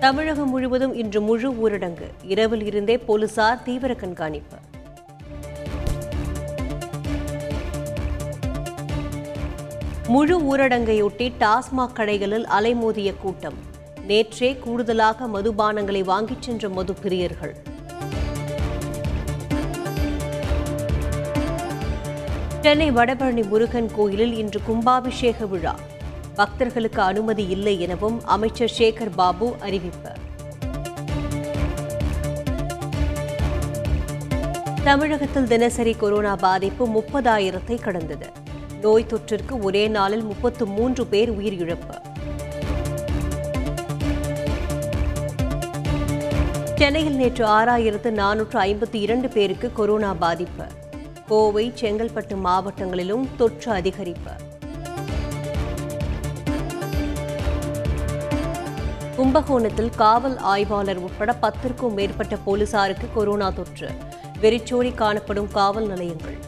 தமிழகம் 0.00 0.48
முழுவதும் 0.48 0.94
இன்று 0.94 1.20
முழு 1.20 1.50
ஊரடங்கு. 1.52 2.08
இரவில் 2.22 2.64
இருந்தே 2.64 2.98
போலீசார் 2.98 3.62
தீவிர 3.62 3.94
கண்காணிப்பு. 3.94 4.56
முழு 10.06 10.56
ஊரடங்கையொட்டி 10.56 11.32
டாஸ்மாக் 11.40 11.96
கடைகளில் 11.96 12.46
அலைமோதிய 12.58 13.14
கூட்டம். 13.20 13.54
நேற்றே 14.08 14.58
கூடுதலாக 14.58 15.26
மதுபானங்களை 15.26 16.04
வாங்கிச் 16.04 16.42
சென்ற 16.42 16.68
மது 16.68 16.94
பிரியர்கள் 17.02 17.54
சென்னை 22.60 22.90
வடபழனி 22.90 23.48
முருகன் 23.48 23.90
கோயிலில் 23.94 24.36
இன்று 24.36 24.60
கும்பாபிஷேக 24.68 25.46
விழா. 25.46 25.74
பக்தர்களுக்கு 26.36 27.02
அனுமதி 27.02 27.46
இல்லை 27.46 27.80
எனவும் 27.80 28.24
அமைச்சர் 28.24 28.72
சேகர் 28.78 29.14
பாபு 29.16 29.56
அறிவிப்பு. 29.60 30.10
தமிழகத்தில் 34.84 35.46
தினசரி 35.46 35.94
கொரோனா 35.94 36.36
பாதிப்பு 36.36 36.86
முப்பதாயிரத்தை 36.86 37.80
கடந்தது. 37.80 38.30
நோய் 38.80 39.06
தொற்றிற்கு 39.08 39.62
ஒரே 39.62 39.88
நாளில் 39.88 40.22
முப்பத்து 40.22 40.66
மூன்று 40.66 41.06
பேர் 41.06 41.32
உயிரிழப்பு. 41.38 41.96
சென்னையில் 46.74 47.16
நேற்று 47.16 47.46
ஆறாயிரத்து 47.46 48.10
நானூற்று 48.10 48.58
ஐம்பத்தி 48.60 48.94
இரண்டு 48.94 49.28
பேருக்கு 49.28 49.72
கொரோனா 49.72 50.14
பாதிப்பு. 50.14 50.64
கோவை 51.26 51.72
செங்கல்பட்டு 51.80 52.36
மாவட்டங்களிலும் 52.44 53.28
தொற்று 53.36 53.72
அதிகரிப்பு. 53.72 54.45
கும்பகோணத்தில் 59.16 59.90
காவல் 59.90 60.36
ஆய்வாளர் 60.36 60.96
உட்பட 60.96 61.36
பத்திற்கும் 61.42 61.94
மேற்பட்ட 61.94 62.36
போலீசாருக்கு 62.36 63.08
கொரோனா 63.14 63.50
தொற்று. 63.50 63.90
வெறிச்சோடி 64.40 64.90
காணப்படும் 64.90 65.50
காவல் 65.50 65.86
நிலையங்கள். 65.86 66.38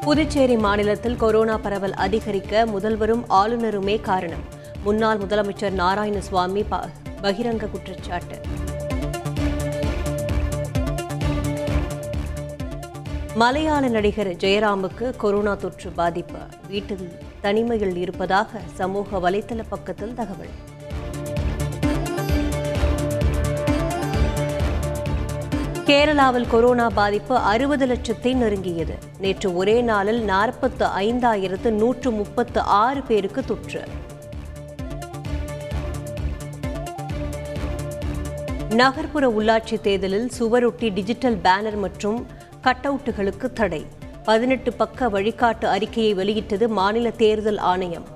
புதுச்சேரி 0.00 0.56
மாநிலத்தில் 0.56 1.16
கொரோனா 1.16 1.58
பரவல் 1.58 1.92
அதிகரிக்க 1.92 2.66
முதல்வரும் 2.66 3.24
ஆளுநருமே 3.30 4.00
காரணம். 4.00 4.44
முன்னாள் 4.82 5.18
முதலமைச்சர் 5.18 5.74
நாராயணசுவாமி 5.74 6.64
ப- 6.68 6.88
பகிரங்க 7.22 7.70
குற்றச்சாட்டு. 7.70 8.40
மலையாள 13.34 13.88
நடிகர் 13.88 14.28
ஜெயராமுக்கு 14.28 15.16
கொரோனா 15.16 15.54
தொற்று 15.54 15.90
பாதிப்பு. 15.90 16.38
வீட்டில் 16.68 17.12
தனிமையில் 17.46 17.96
இருப்பதாக 17.96 18.60
சமூக 18.74 19.18
வலைதள 19.24 19.60
பக்கத்தில் 19.68 20.14
தகவல். 20.14 20.54
கேரளாவில் 25.84 26.48
கொரோனா 26.48 26.86
பாதிப்பு 26.88 27.36
அறுபது 27.36 27.86
லட்சத்தை 27.86 28.32
நெருங்கியது. 28.36 28.94
நேற்று 29.18 29.56
ஒரே 29.56 29.80
நாளில் 29.80 30.22
நாற்பத்து 30.22 30.86
ஐந்தாயிரத்து 30.86 31.70
நூற்று 31.70 32.10
முப்பத்து 32.10 32.60
ஆறு 32.60 33.02
பேருக்கு 33.02 33.44
தொற்று. 33.44 33.82
நகர்ப்புற 38.70 39.28
உள்ளாட்சி 39.38 39.80
தேர்தலில் 39.80 40.30
சுவரொட்டி 40.38 40.92
டிஜிட்டல் 40.92 41.38
பேனர் 41.44 41.78
மற்றும் 41.78 42.26
கட்டவுட்டுகளுக்கு 42.64 43.52
தடை. 43.52 43.86
பதினெட்டு 44.26 44.72
பக்க 44.72 45.08
வழிகாட்டு 45.08 45.64
அறிக்கையை 45.64 46.14
வெளியிட்டது 46.14 46.68
மாநில 46.68 47.10
தேர்தல் 47.10 47.58
ஆணையம். 47.58 48.06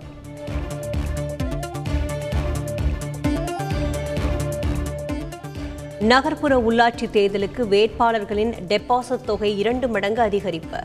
நகர்ப்புற 6.01 6.57
உள்ளாட்சி 6.57 7.07
தேர்தலுக்கு 7.13 7.63
வேட்பாளர்களின் 7.75 8.53
டெபாசிட் 8.69 9.25
தொகை 9.25 9.59
இரண்டு 9.59 9.89
மடங்கு 9.89 10.23
அதிகரிப்பு. 10.23 10.81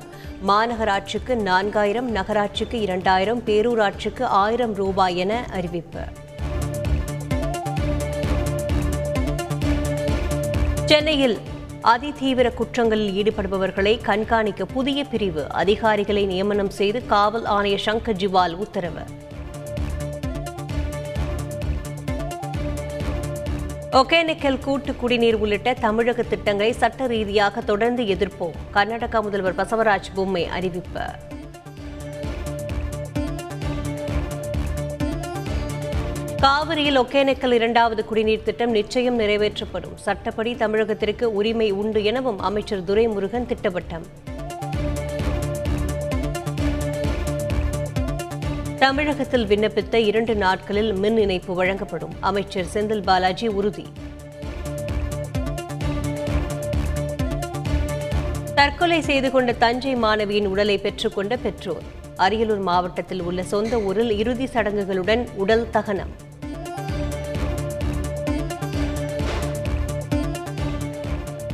மாநகராட்சிக்கு 0.48 1.36
நான்காயிரம் 1.50 2.10
நகராட்சிக்கு 2.20 2.74
இரண்டாயிரம் 2.74 3.42
பேரூராட்சிக்கு 3.46 4.24
ஆயிரம் 4.24 4.74
ரூபாய் 4.74 5.18
என 5.18 5.46
அறிவிப்பு. 5.54 6.04
சென்னையில் 10.86 11.38
அதிதீவிர 11.92 12.48
குற்றங்களில் 12.60 13.12
ஈடுபடுபவர்களை 13.20 14.02
கண்காணிக்க 14.02 14.66
புதிய 14.66 15.04
பிரிவு 15.04 15.52
அதிகாரிகளை 15.52 16.26
நியமனம் 16.26 16.70
செய்து 16.70 17.06
காவல் 17.06 17.46
ஆணையர் 17.46 17.84
சங்கர் 17.86 18.20
ஜிவால் 18.22 18.56
உத்தரவு. 18.56 19.04
ஒகேனக்கல் 23.92 24.60
கூட்டு 24.60 24.96
குடிநீர் 24.96 25.36
உள்ளிட்ட 25.36 25.74
தமிழக 25.74 26.24
திட்டங்களை 26.24 26.72
சட்ட 26.72 27.08
ரீதியாக 27.08 27.62
தொடர்ந்து 27.62 28.04
எதிர்ப்போம். 28.04 28.58
கர்நாடகா 28.74 29.22
முதல்வர் 29.22 29.56
பசவராஜ் 29.56 30.12
பொம்மை 30.14 30.48
அறிவிப்பு. 30.48 31.06
காவிரியில் 36.46 37.00
ஒகேனக்கல் 37.00 37.52
இரண்டாவது 37.52 38.06
குடிநீர் 38.06 38.44
திட்டம் 38.44 38.72
நிச்சயம் 38.72 39.20
நிறைவேற்றப்படும். 39.20 39.96
சட்டப்படி 39.96 40.54
தமிழகத்திற்கு 40.54 41.24
உரிமை 41.24 41.72
உண்டு 41.72 42.04
எனவும் 42.04 42.40
அமைச்சர் 42.40 42.84
துரைமுருகன் 42.84 43.48
திட்டவட்டம். 43.52 44.06
தமிழகத்தில் 48.80 49.46
விண்ணப்பித்த 49.46 49.94
இரண்டு 49.94 50.36
நாட்களில் 50.36 50.94
மின் 50.94 51.18
இணைப்பு 51.18 51.54
வழங்கப்படும். 51.54 52.14
அமைச்சர் 52.20 52.66
செந்தில் 52.74 53.04
பாலாஜி 53.04 53.48
உறுதி. 53.48 53.86
தற்கொலை 58.56 59.02
செய்து 59.02 59.32
கொண்ட 59.32 59.54
தஞ்சை 59.54 59.96
மாணவியின் 59.96 60.46
உடலை 60.46 60.78
பெற்றுக்கொண்ட 60.78 61.38
பெற்றோர். 61.38 61.84
அரியலூர் 62.18 62.62
மாவட்டத்தில் 62.62 63.22
உள்ள 63.22 63.44
சொந்த 63.44 63.80
ஊரில் 63.80 64.18
இறுதி 64.18 64.46
சடங்குகளுடன் 64.46 65.28
உடல் 65.34 65.70
தகனம். 65.70 66.25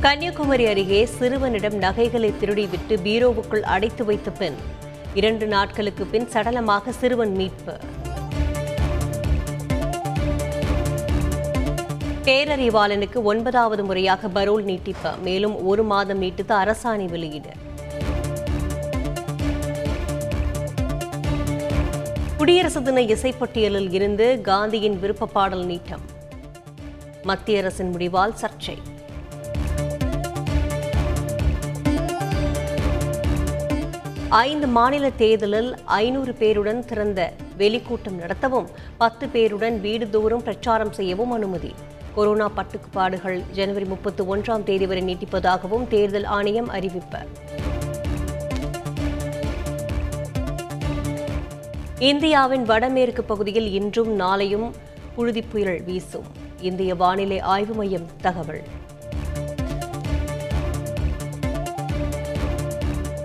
கன்னியாகுமரி 0.04 0.66
அருகே 0.66 1.06
சிறுவனிடம் 1.06 1.74
நகைகளை 1.74 2.34
திருடிவிட்டு 2.40 2.94
பீரோவுக்குள் 3.04 3.60
அடைத்து 3.60 4.04
வைத்த 4.04 4.30
பெண். 4.30 4.54
இரண்டு 5.14 5.46
நாட்களுக்கு 5.46 6.04
பின் 6.04 6.26
சடலமாக 6.32 6.88
சிறுவன் 6.88 7.34
மீட்பு. 7.34 7.74
பேரறிவாளனுக்கு 12.24 13.22
ஒன்பதாவது 13.22 13.84
முறையாக 13.84 14.28
பரோல் 14.28 14.62
நீட்டிப்பு 14.62 15.12
மேலும் 15.16 15.66
ஒரு 15.66 15.84
மாதம் 15.84 16.18
நீட்டித்து 16.18 16.54
அரசாணை 16.54 17.08
வெளியீடு. 17.08 17.52
குடியரசு 22.36 22.82
தின 22.82 23.00
இசைப்பட்டியலில் 23.00 23.92
இருந்து 23.92 24.40
காந்தியின் 24.40 25.00
விருப்ப 25.00 25.26
பாடல் 25.26 25.66
நீட்டம். 25.66 26.06
மத்திய 27.22 27.58
அரசின் 27.58 27.94
முடிவால் 27.94 28.34
சர்ச்சை. 28.42 28.76
ஐந்து 34.32 34.66
மாநில 34.66 35.10
தேர்தலில் 35.10 35.74
ஐநூறு 35.84 36.32
பேருடன் 36.32 36.84
திறந்த 36.84 37.32
வெளிக்கூட்டம் 37.58 38.18
நடத்தவும் 38.20 38.66
பத்து 38.98 39.26
பேருடன் 39.26 39.76
வீடுதோறும் 39.80 40.36
பிரச்சாரம் 40.36 40.92
செய்யவும் 40.92 41.30
அனுமதி. 41.30 41.74
கொரோனா 42.14 42.50
பட்டுப்பாடுகள் 42.50 43.42
ஜனவரி 43.50 43.84
முப்பத்தி 43.84 44.24
ஒன்றாம் 44.24 44.62
தேதி 44.62 44.86
வரை 44.86 45.02
நீட்டிப்பதாகவும் 45.02 45.88
தேர்தல் 45.88 46.24
ஆணையம் 46.24 46.68
அறிவிப்பு. 46.68 47.18
இந்தியாவின் 51.98 52.64
வடமேற்கு 52.64 53.24
பகுதியில் 53.24 53.72
இன்றும் 53.72 54.20
நாளையும் 54.20 54.72
புழுதி 55.14 55.42
புயல் 55.42 55.82
வீசும். 55.82 56.24
இந்திய 56.60 56.94
வானிலை 56.94 57.38
ஆய்வு 57.38 57.74
மையம் 57.74 58.06
தகவல். 58.20 58.62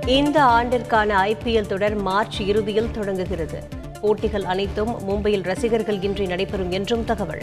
இந்த 0.07 0.43
ஆண்டிற்கான 0.43 1.15
ஐபிஎல் 1.21 1.65
தொடர் 1.65 1.95
மார்ச் 1.95 2.41
இறுதியில் 2.41 2.91
தொடங்குகிறது. 2.91 3.63
போட்டிகள் 4.01 4.43
அனைத்தும் 4.43 5.09
மும்பையில் 5.09 5.43
ரசிகர்கள் 5.43 6.01
இன்றி 6.01 6.25
நடைபெறும் 6.25 6.71
என்றும் 6.71 7.03
தகவல். 7.03 7.41